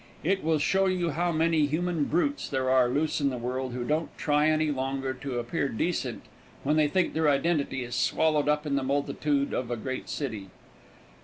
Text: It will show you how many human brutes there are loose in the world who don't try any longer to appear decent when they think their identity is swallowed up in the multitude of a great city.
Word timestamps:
It 0.23 0.43
will 0.43 0.57
show 0.57 0.87
you 0.87 1.11
how 1.11 1.31
many 1.31 1.67
human 1.67 2.05
brutes 2.05 2.49
there 2.49 2.71
are 2.71 2.89
loose 2.89 3.21
in 3.21 3.29
the 3.29 3.37
world 3.37 3.71
who 3.73 3.83
don't 3.83 4.17
try 4.17 4.47
any 4.47 4.71
longer 4.71 5.13
to 5.13 5.37
appear 5.37 5.69
decent 5.69 6.23
when 6.63 6.75
they 6.75 6.87
think 6.87 7.13
their 7.13 7.29
identity 7.29 7.83
is 7.83 7.93
swallowed 7.93 8.49
up 8.49 8.65
in 8.65 8.75
the 8.77 8.81
multitude 8.83 9.53
of 9.53 9.69
a 9.69 9.77
great 9.77 10.09
city. 10.09 10.49